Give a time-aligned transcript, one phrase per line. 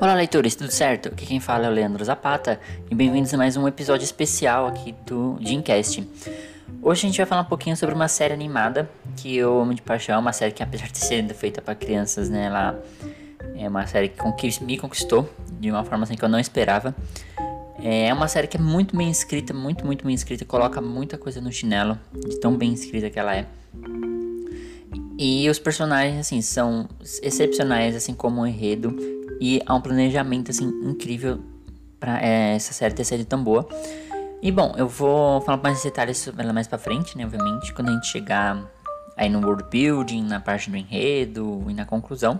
[0.00, 1.08] Olá, leitores, tudo certo?
[1.08, 4.94] Aqui quem fala é o Leandro Zapata e bem-vindos a mais um episódio especial aqui
[5.06, 6.06] do Dreamcast.
[6.82, 9.80] Hoje a gente vai falar um pouquinho sobre uma série animada que eu amo de
[9.80, 12.78] paixão, uma série que apesar de ser feita para crianças, né, ela
[13.56, 15.30] é uma série que me conquistou
[15.60, 16.94] de uma forma assim que eu não esperava.
[17.82, 21.40] É uma série que é muito bem escrita, muito, muito bem escrita, coloca muita coisa
[21.40, 23.46] no chinelo, de tão bem escrita que ela é.
[25.18, 26.88] E os personagens, assim, são
[27.22, 28.96] excepcionais, assim como o enredo.
[29.40, 31.40] E há um planejamento, assim, incrível
[32.00, 33.66] para é, essa série ter sido tão boa.
[34.42, 37.24] E bom, eu vou falar mais detalhes sobre ela mais pra frente, né?
[37.24, 38.70] Obviamente, quando a gente chegar
[39.16, 42.38] aí no world building, na parte do enredo e na conclusão.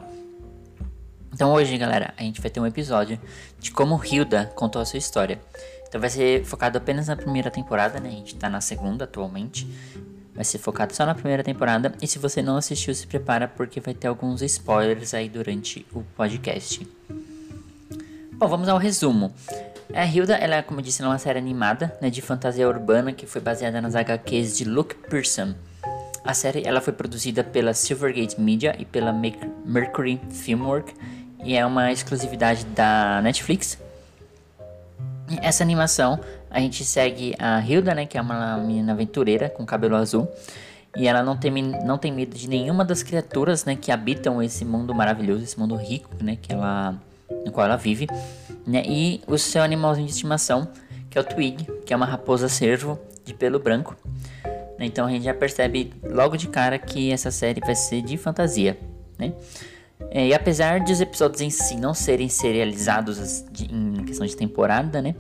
[1.33, 3.19] Então hoje, galera, a gente vai ter um episódio
[3.59, 5.41] de como Hilda contou a sua história.
[5.89, 8.09] Então vai ser focado apenas na primeira temporada, né?
[8.09, 9.67] A gente tá na segunda atualmente.
[10.35, 11.93] Vai ser focado só na primeira temporada.
[12.03, 16.03] E se você não assistiu, se prepara porque vai ter alguns spoilers aí durante o
[16.17, 16.87] podcast.
[18.33, 19.33] Bom, vamos ao resumo.
[19.95, 23.27] A Hilda, ela, como eu disse, é uma série animada né, de fantasia urbana que
[23.27, 25.55] foi baseada nas HQs de Luke Pearson.
[26.25, 30.93] A série ela foi produzida pela Silvergate Media e pela Mercury Filmwork
[31.45, 33.79] e é uma exclusividade da Netflix.
[35.43, 36.19] Essa animação
[36.55, 40.29] a gente segue a Hilda, né, que é uma menina aventureira com cabelo azul.
[40.97, 41.51] E ela não tem,
[41.85, 45.75] não tem medo de nenhuma das criaturas, né, que habitam esse mundo maravilhoso, esse mundo
[45.75, 46.95] rico, né, que ela,
[47.45, 48.07] no qual ela vive.
[48.65, 50.69] Né, e o seu animalzinho de estimação,
[51.11, 53.97] que é o Twig, que é uma raposa cervo de pelo branco.
[54.79, 58.79] Então a gente já percebe logo de cara que essa série vai ser de fantasia,
[59.19, 59.33] né?
[60.15, 64.37] É, e apesar de os episódios em si não serem serializados de, em questão de
[64.37, 65.17] temporada, né?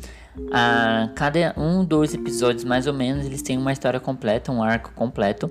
[0.53, 4.93] A cada um, dois episódios mais ou menos, eles têm uma história completa, um arco
[4.93, 5.51] completo.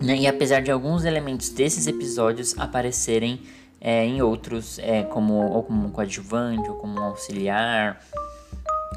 [0.00, 0.16] Né?
[0.16, 3.42] E apesar de alguns elementos desses episódios aparecerem
[3.78, 8.00] é, em outros, é, como, ou como coadjuvante, ou como auxiliar,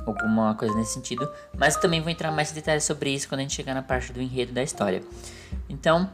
[0.05, 1.29] alguma coisa nesse sentido.
[1.57, 4.13] Mas também vou entrar mais em detalhes sobre isso quando a gente chegar na parte
[4.13, 5.03] do enredo da história.
[5.67, 6.09] Então,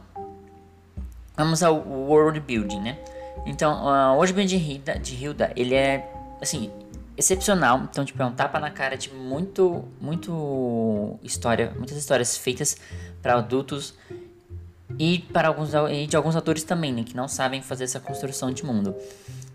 [1.40, 2.98] vamos ao world building, né?
[3.46, 6.70] Então, o world building de Hilda, de Hilda, ele é, assim,
[7.16, 7.82] excepcional.
[7.90, 12.76] Então, tipo, é um tapa na cara de muito, muito história, muitas histórias feitas
[13.22, 13.94] para adultos
[14.98, 18.50] e para alguns e de alguns atores também, né, que não sabem fazer essa construção
[18.50, 18.94] de mundo.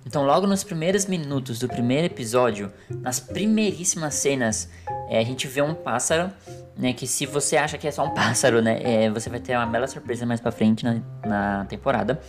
[0.05, 2.71] Então, logo nos primeiros minutos do primeiro episódio,
[3.01, 4.69] nas primeiríssimas cenas,
[5.09, 6.31] é, a gente vê um pássaro,
[6.77, 6.93] né?
[6.93, 8.79] Que se você acha que é só um pássaro, né?
[8.83, 12.21] É, você vai ter uma bela surpresa mais pra frente na, na temporada.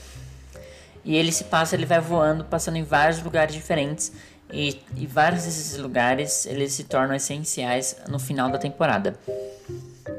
[1.04, 4.10] E ele se passa, ele vai voando, passando em vários lugares diferentes.
[4.50, 9.18] E, e vários desses lugares eles se tornam essenciais no final da temporada.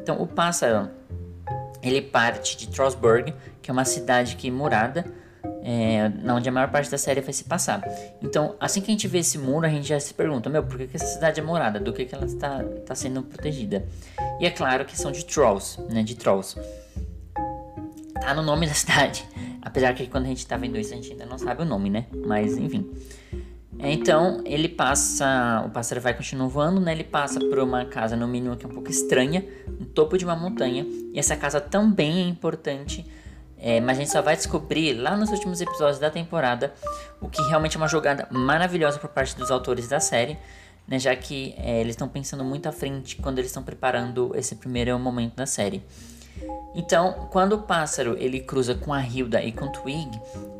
[0.03, 0.89] Então, o pássaro
[1.81, 5.05] ele parte de Trostburg, que é uma cidade que murada,
[5.69, 7.83] é, onde a maior parte da série vai se passar.
[8.21, 10.77] Então, assim que a gente vê esse muro, a gente já se pergunta, meu, por
[10.77, 11.77] que, que essa cidade é morada?
[11.77, 13.85] Do que, que ela está, está sendo protegida?
[14.39, 16.57] E é claro que são de Trolls, né, de Trolls.
[18.21, 19.25] Tá no nome da cidade,
[19.61, 21.89] apesar que quando a gente tá vendo isso, a gente ainda não sabe o nome,
[21.89, 22.05] né?
[22.25, 22.89] Mas, enfim.
[23.77, 26.93] Então ele passa, o pássaro vai continuar voando, né?
[26.93, 30.23] Ele passa por uma casa no mínimo que é um pouco estranha, no topo de
[30.23, 30.85] uma montanha.
[31.13, 33.05] E essa casa também é importante,
[33.59, 36.73] é, mas a gente só vai descobrir lá nos últimos episódios da temporada
[37.19, 40.37] o que realmente é uma jogada maravilhosa por parte dos autores da série,
[40.87, 40.99] né?
[40.99, 44.97] Já que é, eles estão pensando muito à frente quando eles estão preparando esse primeiro
[44.99, 45.83] momento da série.
[46.75, 50.11] Então, quando o pássaro ele cruza com a Hilda e com o Twig,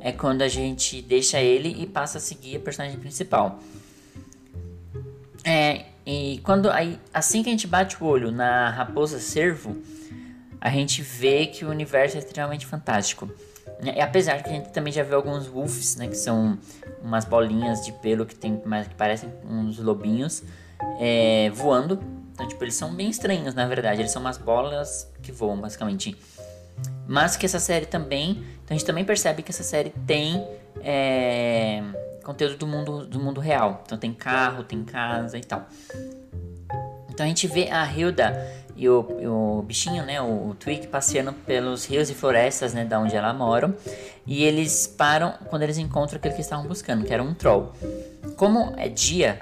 [0.02, 3.60] é quando a gente deixa ele e passa a seguir a personagem principal.
[5.46, 9.78] É, e quando aí, assim que a gente bate o olho na raposa cervo,
[10.60, 13.30] a gente vê que o universo é extremamente fantástico.
[13.82, 16.58] E apesar que a gente também já viu alguns wolves, né, que são
[17.02, 20.44] umas bolinhas de pelo que tem que parecem uns lobinhos
[21.00, 22.02] é, voando
[22.38, 24.00] então, tipo, eles são bem estranhos, na verdade.
[24.00, 26.16] Eles são umas bolas que voam, basicamente.
[27.08, 28.44] Mas que essa série também...
[28.64, 30.48] Então, a gente também percebe que essa série tem...
[30.84, 31.82] É,
[32.24, 33.82] conteúdo do mundo, do mundo real.
[33.84, 35.68] Então, tem carro, tem casa e tal.
[37.10, 38.40] Então, a gente vê a Hilda
[38.78, 43.16] e o, o bichinho, né, o, Twig, passeando pelos rios e florestas, né, da onde
[43.16, 43.76] ela mora.
[44.26, 47.74] E eles param quando eles encontram aquele que estavam buscando, que era um troll.
[48.36, 49.40] Como é dia,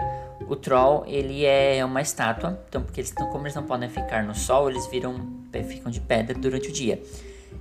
[0.48, 4.34] o troll, ele é uma estátua, então porque eles como eles não podem ficar no
[4.34, 5.36] sol, eles viram
[5.68, 7.02] ficam de pedra durante o dia.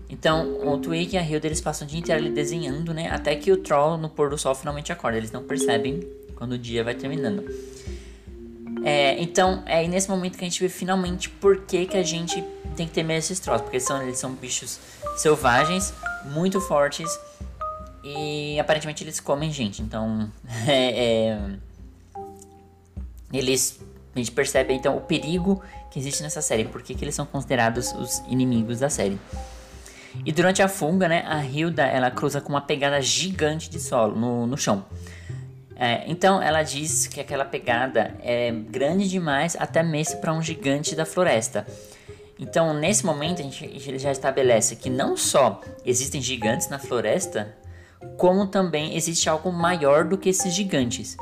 [0.09, 3.09] Então, o Twig e a Hilda eles passam o dia inteiro ali desenhando, né?
[3.11, 5.17] Até que o troll no pôr do sol finalmente acorda.
[5.17, 6.07] Eles não percebem
[6.37, 7.45] quando o dia vai terminando.
[8.85, 12.45] É, então, é nesse momento que a gente vê finalmente por que, que a gente
[12.77, 13.63] tem que temer esses trolls.
[13.63, 14.79] Porque são, eles são bichos
[15.17, 15.95] selvagens,
[16.25, 17.09] muito fortes
[18.03, 20.31] E aparentemente eles comem gente, então
[20.69, 21.39] é, é,
[23.33, 23.81] eles
[24.15, 25.61] a gente percebe então o perigo
[25.91, 29.19] que existe nessa série, porque que eles são considerados os inimigos da série.
[30.25, 34.15] E durante a funga, né, a Hilda ela cruza com uma pegada gigante de solo
[34.15, 34.85] no, no chão.
[35.77, 40.95] É, então ela diz que aquela pegada é grande demais até mesmo para um gigante
[40.95, 41.67] da floresta.
[42.39, 46.79] Então nesse momento a gente, a gente já estabelece que não só existem gigantes na
[46.79, 47.57] floresta,
[48.17, 51.17] como também existe algo maior do que esses gigantes.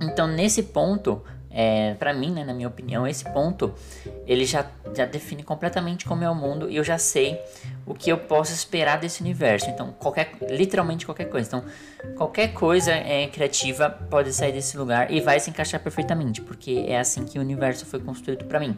[0.00, 1.22] Então nesse ponto
[1.56, 3.72] é, para mim, né, na minha opinião, esse ponto
[4.26, 7.40] ele já, já define completamente como é o mundo e eu já sei
[7.86, 9.70] o que eu posso esperar desse universo.
[9.70, 11.46] Então, qualquer, literalmente qualquer coisa.
[11.46, 11.64] Então,
[12.16, 16.98] qualquer coisa é, criativa pode sair desse lugar e vai se encaixar perfeitamente, porque é
[16.98, 18.76] assim que o universo foi construído para mim.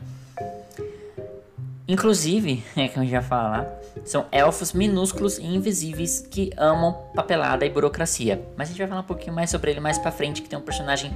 [1.89, 3.67] Inclusive, é que gente vai falar,
[4.05, 8.45] são elfos minúsculos e invisíveis que amam papelada e burocracia.
[8.55, 10.59] Mas a gente vai falar um pouquinho mais sobre ele mais pra frente, que tem
[10.59, 11.11] um personagem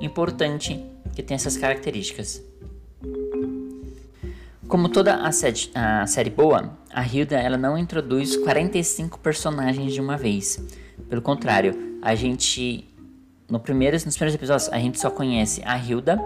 [0.00, 0.82] importante
[1.14, 2.42] que tem essas características.
[4.68, 10.00] Como toda a, série, a série boa, a Hilda ela não introduz 45 personagens de
[10.00, 10.64] uma vez.
[11.10, 12.88] Pelo contrário, a gente
[13.52, 16.18] no primeiros, nos primeiros episódios a gente só conhece a Hilda,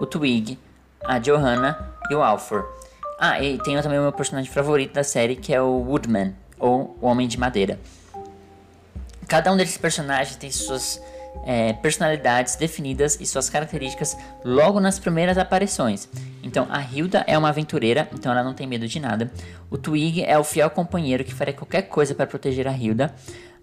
[0.00, 0.58] o Twig,
[1.04, 2.66] a Johanna e o Alfor.
[3.18, 6.96] Ah, e tem também o meu personagem favorito da série que é o Woodman, ou
[6.98, 7.78] o Homem de Madeira.
[9.28, 10.98] Cada um desses personagens tem suas
[11.44, 16.08] é, personalidades definidas e suas características logo nas primeiras aparições.
[16.42, 19.30] Então, a Hilda é uma aventureira, então ela não tem medo de nada.
[19.70, 23.14] O Twig é o fiel companheiro que faria qualquer coisa para proteger a Hilda.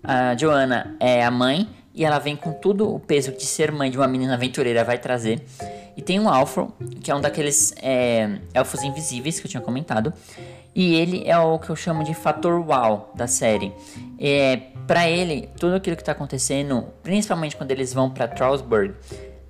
[0.03, 3.89] A Joanna é a mãe e ela vem com tudo o peso de ser mãe
[3.89, 5.43] de uma menina aventureira vai trazer.
[5.97, 6.71] E tem o Alfro,
[7.01, 10.13] que é um daqueles é, elfos invisíveis que eu tinha comentado.
[10.77, 13.73] E ele é o que eu chamo de fator wow da série.
[14.19, 18.93] É, para ele, tudo aquilo que está acontecendo, principalmente quando eles vão para Trollsburg,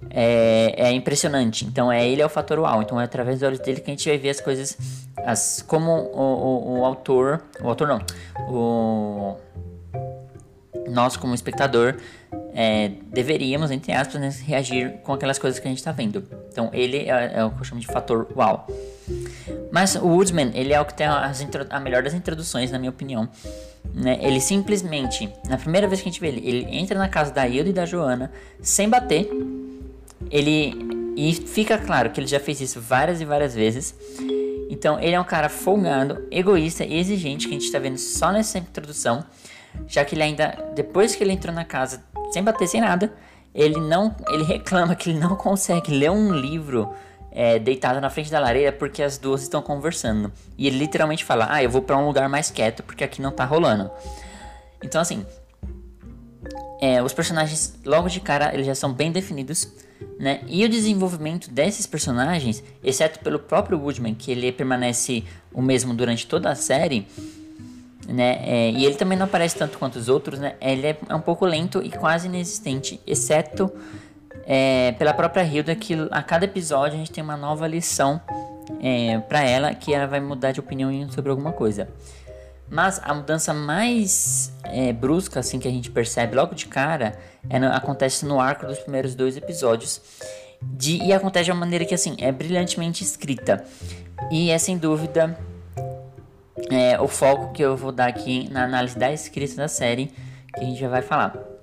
[0.10, 1.66] é, é, impressionante.
[1.66, 2.82] Então, é ele é o fator wow.
[2.82, 4.78] Então, é através dos olhos dele que a gente vai ver as coisas,
[5.18, 8.00] as, como o, o, o autor, o autor não,
[8.48, 9.36] o
[10.90, 11.98] nós como espectador
[12.54, 16.24] é, deveríamos, entre aspas, né, reagir com aquelas coisas que a gente está vendo.
[16.50, 18.66] Então, ele é, é, o que eu chamo de fator wow.
[19.80, 23.30] Mas o Woodsman, ele é o que tem a melhor das introduções, na minha opinião.
[23.94, 24.18] Né?
[24.20, 27.48] Ele simplesmente, na primeira vez que a gente vê ele, ele entra na casa da
[27.48, 29.30] Hilda e da Joana sem bater.
[30.32, 31.14] Ele.
[31.16, 33.94] E fica claro que ele já fez isso várias e várias vezes.
[34.68, 38.32] Então ele é um cara folgado, egoísta e exigente que a gente está vendo só
[38.32, 39.24] nessa introdução.
[39.88, 43.14] Já que ele ainda, depois que ele entrou na casa, sem bater, sem nada,
[43.54, 44.16] ele não.
[44.28, 46.92] Ele reclama que ele não consegue ler um livro
[47.38, 50.34] é, deitado na frente da lareira porque as duas estão conversando.
[50.58, 53.32] E ele literalmente fala: Ah, eu vou para um lugar mais quieto porque aqui não
[53.32, 53.92] tá rolando.
[54.84, 55.24] Então, assim,
[56.82, 59.68] é, os personagens, logo de cara, eles já são bem definidos,
[60.20, 60.42] né?
[60.48, 65.24] E o desenvolvimento desses personagens, exceto pelo próprio Woodman, que ele permanece
[65.54, 67.08] o mesmo durante toda a série,
[68.08, 68.40] né?
[68.42, 70.56] É, e ele também não aparece tanto quanto os outros, né?
[70.60, 73.72] Ele é um pouco lento e quase inexistente, exceto
[74.46, 78.22] é, pela própria Hilda que a cada episódio a gente tem uma nova lição
[78.82, 81.88] é, para ela que ela vai mudar de opinião sobre alguma coisa.
[82.70, 87.18] Mas a mudança mais é, brusca assim que a gente percebe logo de cara
[87.50, 90.02] é no, acontece no arco dos primeiros dois episódios
[90.62, 93.64] de, e acontece de uma maneira que assim é brilhantemente escrita
[94.30, 95.38] e é sem dúvida
[96.70, 100.08] é, o foco que eu vou dar aqui na análise da escrita da série
[100.54, 101.57] que a gente já vai falar.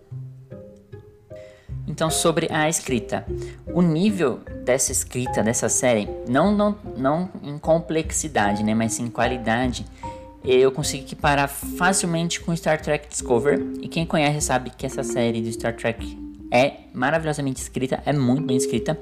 [1.87, 3.26] Então, sobre a escrita.
[3.67, 9.85] O nível dessa escrita, dessa série, não, não, não em complexidade, né, mas em qualidade,
[10.45, 13.81] eu consigo equiparar facilmente com Star Trek Discovery.
[13.83, 16.19] E quem conhece sabe que essa série do Star Trek
[16.50, 18.99] é maravilhosamente escrita, é muito bem escrita.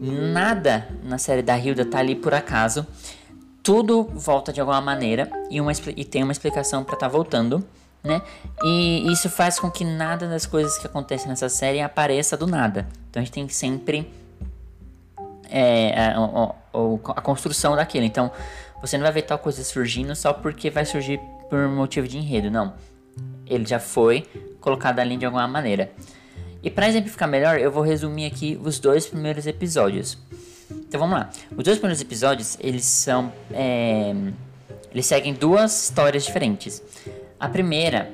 [0.00, 2.86] Nada na série da Hilda tá ali por acaso.
[3.62, 7.64] Tudo volta de alguma maneira e, uma, e tem uma explicação para estar tá voltando
[8.02, 8.22] né?
[8.62, 12.86] E isso faz com que nada das coisas que acontecem nessa série apareça do nada.
[13.10, 14.10] Então a gente tem sempre
[15.50, 16.54] é, a, a,
[17.16, 18.04] a, construção daquilo.
[18.04, 18.30] Então
[18.80, 22.50] você não vai ver tal coisa surgindo só porque vai surgir por motivo de enredo,
[22.50, 22.74] não.
[23.46, 24.28] Ele já foi
[24.60, 25.90] colocado ali de alguma maneira.
[26.62, 30.18] E para exemplificar melhor, eu vou resumir aqui os dois primeiros episódios.
[30.70, 31.30] Então vamos lá.
[31.56, 34.14] Os dois primeiros episódios eles são é,
[34.92, 36.82] eles seguem duas histórias diferentes.
[37.38, 38.10] A primeira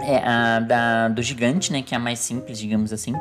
[0.00, 1.82] é a da, do gigante, né?
[1.82, 3.14] Que é a mais simples, digamos assim.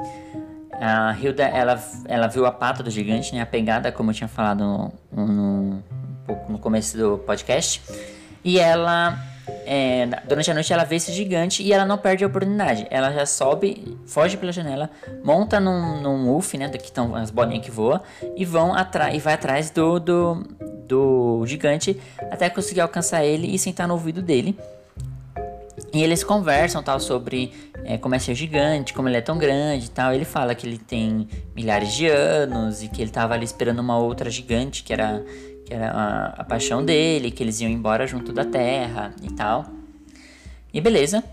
[0.74, 3.42] A Hilda, ela, ela viu a pata do gigante, né?
[3.42, 5.84] A pegada, como eu tinha falado no, no, no,
[6.50, 7.82] no começo do podcast.
[8.44, 9.18] E ela
[9.66, 12.88] é, durante a noite ela vê esse gigante e ela não perde a oportunidade.
[12.90, 14.90] Ela já sobe, foge pela janela,
[15.24, 16.68] monta num, num UF, né?
[16.68, 18.00] Daqui estão as bolinhas que voam,
[18.36, 20.44] e vão atrás e vai atrás do, do,
[20.90, 21.96] do gigante
[22.32, 24.58] até conseguir alcançar ele e sentar no ouvido dele.
[25.94, 27.52] E eles conversam tal sobre
[27.84, 30.14] é, como é ser gigante, como ele é tão grande tal.
[30.14, 33.98] Ele fala que ele tem milhares de anos e que ele estava ali esperando uma
[33.98, 35.24] outra gigante que era
[35.66, 39.66] que era a, a paixão dele, que eles iam embora junto da Terra e tal.
[40.74, 41.24] E beleza.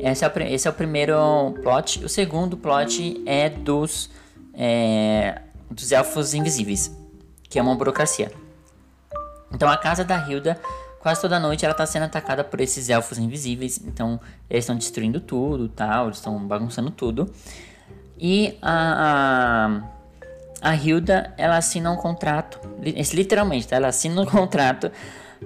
[0.00, 2.04] Esse é o, esse é o primeiro plot.
[2.04, 4.10] O segundo plot é dos,
[4.52, 6.90] é, dos elfos invisíveis,
[7.48, 8.32] que é uma burocracia.
[9.62, 10.60] Então a casa da Hilda,
[10.98, 13.80] quase toda noite, ela está sendo atacada por esses elfos invisíveis.
[13.86, 14.18] Então
[14.50, 17.32] eles estão destruindo tudo, tal, eles estão bagunçando tudo.
[18.18, 19.78] E a,
[20.60, 23.76] a a Hilda, ela assina um contrato, literalmente, tá?
[23.76, 24.90] ela assina um contrato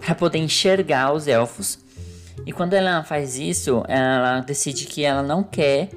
[0.00, 1.78] para poder enxergar os elfos.
[2.46, 5.90] E quando ela faz isso, ela decide que ela não quer,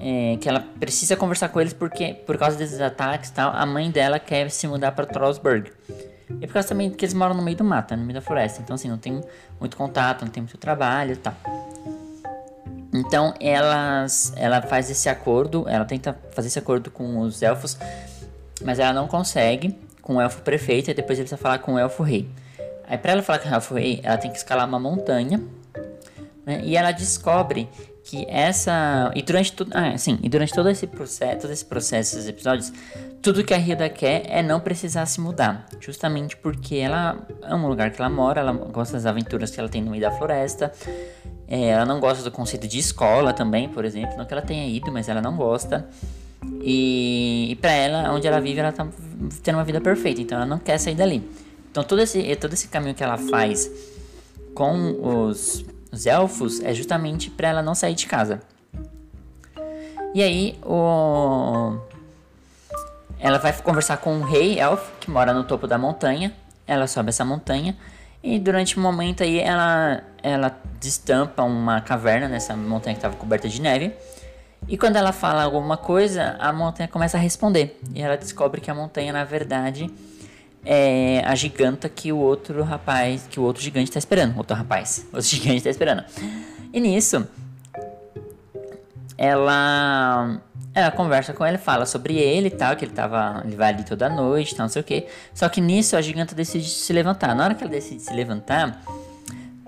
[0.00, 3.92] é, que ela precisa conversar com eles porque, por causa desses ataques tal, a mãe
[3.92, 5.70] dela quer se mudar para Trollsburg.
[6.40, 8.60] E por causa também que eles moram no meio do mato, no meio da floresta.
[8.60, 9.22] Então, assim, não tem
[9.58, 11.34] muito contato, não tem muito trabalho e tal.
[12.92, 17.78] Então, elas, ela faz esse acordo, ela tenta fazer esse acordo com os elfos
[18.62, 21.78] mas ela não consegue com o elfo prefeito e depois ele precisa falar com o
[21.78, 22.28] elfo rei.
[22.86, 25.42] Aí para ela falar com o elfo rei, ela tem que escalar uma montanha,
[26.44, 26.60] né?
[26.64, 27.68] E ela descobre
[28.08, 32.16] que essa e durante tudo, ah, sim, e durante todo esse processo, todo esse processo,
[32.16, 32.72] esses episódios,
[33.20, 37.68] tudo que a Hilda quer é não precisar se mudar, justamente porque ela ama o
[37.68, 40.72] lugar que ela mora, ela gosta das aventuras que ela tem no meio da floresta.
[41.46, 44.66] É, ela não gosta do conceito de escola também, por exemplo, não que ela tenha
[44.66, 45.86] ido, mas ela não gosta.
[46.62, 48.88] E, e para ela, onde ela vive, ela tá
[49.42, 51.30] tendo uma vida perfeita, então ela não quer sair dali.
[51.70, 53.70] Então todo esse, todo esse caminho que ela faz
[54.54, 58.40] com os, os elfos é justamente para ela não sair de casa.
[60.14, 61.78] E aí o
[63.20, 66.32] ela vai conversar com um rei elfo que mora no topo da montanha.
[66.66, 67.76] Ela sobe essa montanha
[68.22, 73.48] e durante um momento aí ela ela destampa uma caverna nessa montanha que estava coberta
[73.48, 73.94] de neve
[74.66, 77.78] e quando ela fala alguma coisa, a montanha começa a responder.
[77.94, 79.90] E ela descobre que a montanha, na verdade,
[80.70, 84.36] é a giganta que o outro rapaz, que o outro gigante está esperando.
[84.36, 86.04] Outro rapaz, outro gigante está esperando.
[86.70, 87.26] E nisso,
[89.16, 90.38] ela
[90.74, 93.82] ela conversa com ele, fala sobre ele e tal, que ele tava, ele vai ali
[93.82, 95.06] toda noite, tal, não sei o que.
[95.32, 97.34] Só que nisso a giganta decide se levantar.
[97.34, 98.82] Na hora que ela decide se levantar,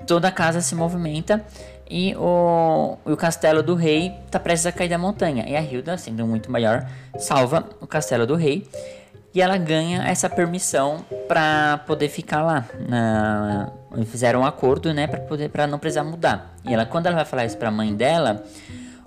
[0.07, 1.43] toda a casa se movimenta
[1.89, 5.47] e o, o castelo do rei está prestes a cair da montanha.
[5.49, 6.87] E a Hilda, sendo muito maior,
[7.19, 8.69] salva o castelo do rei
[9.35, 12.65] e ela ganha essa permissão para poder ficar lá.
[12.89, 13.71] Na,
[14.07, 16.55] fizeram um acordo, né, para poder para não precisar mudar.
[16.65, 18.45] E ela quando ela vai falar isso para a mãe dela,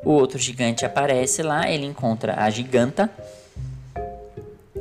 [0.04, 3.10] o outro gigante aparece lá, ele encontra a giganta.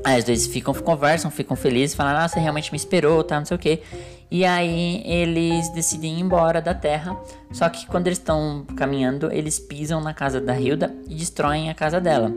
[0.04, 3.56] Aí os ficam conversam, ficam felizes, falam: "Ah, você realmente me esperou, tá, não sei
[3.56, 3.82] o quê".
[4.30, 7.16] E aí eles decidem ir embora da Terra.
[7.52, 11.74] Só que quando eles estão caminhando, eles pisam na casa da Hilda e destroem a
[11.74, 12.32] casa dela.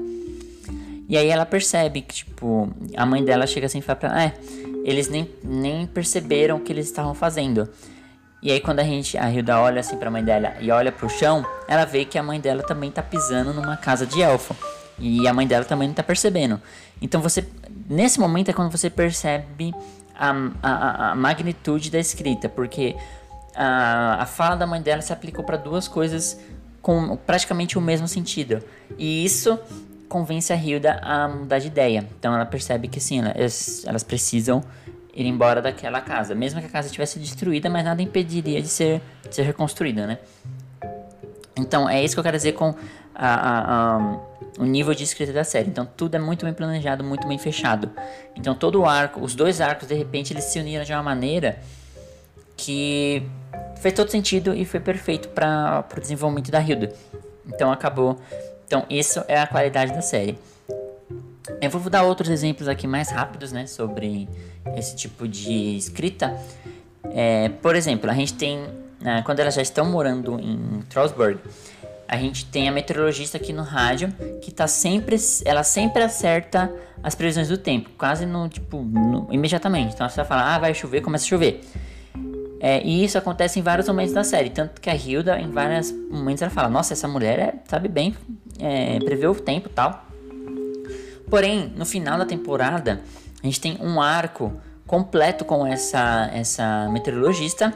[1.07, 4.23] E aí ela percebe que, tipo, a mãe dela chega assim e fala pra ela,
[4.23, 4.33] é,
[4.83, 7.69] eles nem, nem perceberam o que eles estavam fazendo.
[8.41, 11.09] E aí quando a gente, a Hilda olha assim pra mãe dela e olha pro
[11.09, 14.55] chão, ela vê que a mãe dela também tá pisando numa casa de elfo.
[14.97, 16.61] E a mãe dela também não tá percebendo.
[17.01, 17.45] Então você,
[17.89, 19.73] nesse momento é quando você percebe
[20.17, 20.31] a,
[20.61, 22.95] a, a magnitude da escrita, porque
[23.55, 26.39] a, a fala da mãe dela se aplicou para duas coisas
[26.81, 28.63] com praticamente o mesmo sentido.
[28.97, 29.59] E isso
[30.07, 32.07] convence a Hilda a mudar de ideia.
[32.17, 34.63] Então ela percebe que sim, elas, elas precisam
[35.13, 36.35] ir embora daquela casa.
[36.35, 40.19] Mesmo que a casa tivesse destruída, mas nada impediria de ser, de ser reconstruída, né?
[41.57, 42.75] Então é isso que eu quero dizer com
[43.13, 44.19] a, a, a
[44.57, 45.69] o nível de escrita da série.
[45.69, 47.91] Então tudo é muito bem planejado, muito bem fechado.
[48.35, 51.59] Então todo o arco, os dois arcos, de repente, eles se uniram de uma maneira
[52.57, 53.23] que
[53.77, 56.93] fez todo sentido e foi perfeito para o desenvolvimento da Hilda.
[57.47, 58.19] Então acabou.
[58.65, 60.37] Então isso é a qualidade da série.
[61.61, 64.27] Eu vou dar outros exemplos aqui mais rápidos, né, sobre
[64.75, 66.35] esse tipo de escrita.
[67.13, 68.65] É, por exemplo, a gente tem,
[68.99, 71.39] né, quando elas já estão morando em Trollsburg,
[72.07, 77.15] a gente tem a meteorologista aqui no rádio que tá sempre, ela sempre acerta as
[77.15, 79.93] previsões do tempo, quase no tipo no, imediatamente.
[79.93, 81.61] Então vai falar, ah, vai chover, começa a chover.
[82.59, 85.91] É, e isso acontece em vários momentos da série, tanto que a Hilda, em vários
[85.91, 88.15] momentos, ela fala, nossa, essa mulher é, sabe bem
[88.59, 90.05] é, prever o tempo tal.
[91.29, 93.01] Porém, no final da temporada,
[93.43, 94.53] a gente tem um arco
[94.87, 97.73] completo com essa, essa meteorologista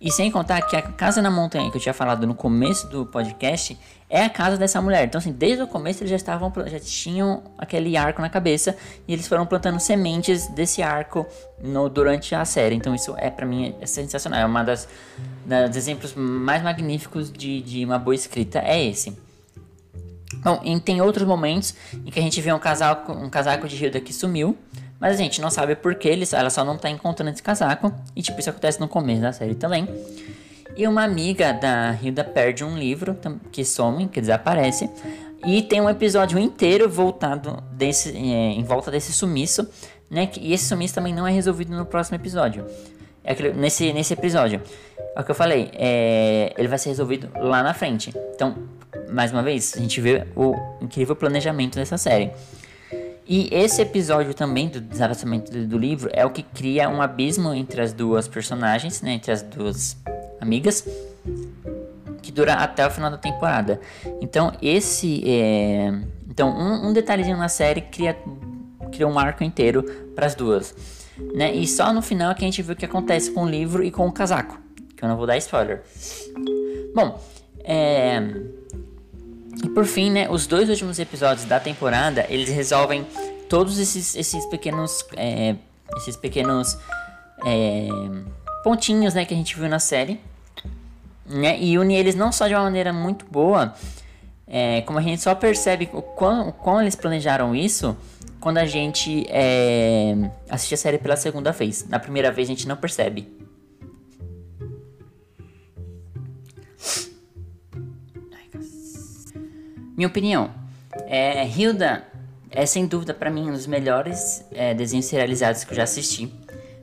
[0.00, 3.04] E sem contar que a casa na montanha que eu tinha falado no começo do
[3.04, 3.76] podcast
[4.08, 5.04] é a casa dessa mulher.
[5.04, 8.76] Então, assim, desde o começo eles já estavam, já tinham aquele arco na cabeça
[9.08, 11.26] e eles foram plantando sementes desse arco
[11.60, 12.76] no, durante a série.
[12.76, 14.40] Então, isso é para mim é sensacional.
[14.40, 14.88] É uma das,
[15.44, 19.18] das exemplos mais magníficos de, de uma boa escrita é esse.
[20.36, 23.84] Bom, e tem outros momentos em que a gente vê um casaco, um casaco de
[23.84, 24.56] Hilda que sumiu.
[25.00, 27.92] Mas a gente não sabe por que ela só não tá encontrando esse casaco.
[28.16, 29.88] E tipo, isso acontece no começo da série também.
[30.76, 33.16] E uma amiga da Hilda perde um livro
[33.50, 34.90] que some, que desaparece.
[35.46, 39.68] E tem um episódio inteiro voltado desse, é, em volta desse sumiço,
[40.10, 40.28] né?
[40.40, 42.66] E esse sumiço também não é resolvido no próximo episódio.
[43.22, 44.60] É aquele, nesse, nesse episódio.
[45.14, 48.12] É o que eu falei, é, ele vai ser resolvido lá na frente.
[48.34, 48.56] Então,
[49.10, 52.32] mais uma vez, a gente vê o incrível planejamento dessa série.
[53.28, 57.78] E esse episódio também do desaparecimento do, livro é o que cria um abismo entre
[57.82, 59.98] as duas personagens, né, entre as duas
[60.40, 60.88] amigas,
[62.22, 63.78] que dura até o final da temporada.
[64.22, 65.92] Então esse é...
[66.26, 68.16] então um, um detalhezinho na série cria
[68.90, 69.82] cria um arco inteiro
[70.14, 70.74] para as duas,
[71.34, 71.54] né?
[71.54, 73.84] E só no final é que a gente vê o que acontece com o livro
[73.84, 74.58] e com o casaco,
[74.96, 75.82] que eu não vou dar spoiler.
[76.94, 77.20] Bom,
[77.62, 78.22] é
[79.64, 83.06] e por fim, né, os dois últimos episódios da temporada, eles resolvem
[83.48, 85.56] todos esses, esses pequenos, é,
[85.96, 86.78] esses pequenos
[87.44, 87.88] é,
[88.62, 90.20] pontinhos, né, que a gente viu na série,
[91.26, 93.74] né, e une eles não só de uma maneira muito boa,
[94.46, 97.96] é, como a gente só percebe o quão, o quão eles planejaram isso
[98.40, 100.14] quando a gente é,
[100.48, 101.86] assiste a série pela segunda vez.
[101.88, 103.37] Na primeira vez a gente não percebe.
[109.98, 110.48] Minha opinião,
[111.08, 112.04] é, Hilda
[112.52, 116.32] é sem dúvida para mim um dos melhores é, desenhos serializados que eu já assisti.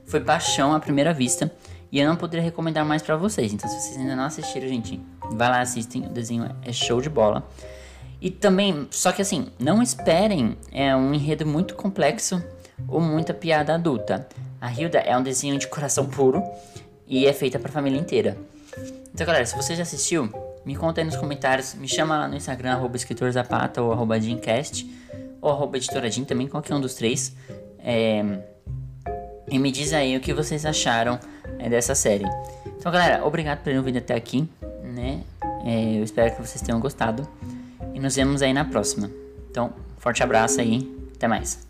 [0.05, 1.49] Foi paixão à primeira vista
[1.89, 3.53] e eu não poderia recomendar mais para vocês.
[3.53, 4.99] Então, se vocês ainda não assistiram, gente,
[5.31, 6.05] vai lá assistem.
[6.05, 7.49] O desenho é show de bola.
[8.19, 12.43] E também, só que assim, não esperem é um enredo muito complexo
[12.85, 14.27] ou muita piada adulta.
[14.59, 16.43] A Hilda é um desenho de coração puro
[17.07, 18.37] e é feita para a família inteira.
[19.13, 20.29] Então, galera, se você já assistiu,
[20.65, 24.89] me conta aí nos comentários, me chama lá no Instagram, arroba escritorzapata ou arroba Jeancast,
[25.41, 27.35] ou arroba editoradim também, qualquer um dos três.
[27.79, 28.23] É,
[29.47, 31.19] e me diz aí o que vocês acharam
[31.59, 32.25] é, dessa série.
[32.77, 34.49] Então, galera, obrigado por terem ouvido até aqui,
[34.83, 35.21] né?
[35.63, 37.27] É, eu espero que vocês tenham gostado.
[37.93, 39.09] E nos vemos aí na próxima.
[39.49, 41.65] Então, forte abraço aí, até mais.